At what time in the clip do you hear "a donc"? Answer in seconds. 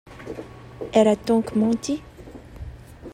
1.07-1.53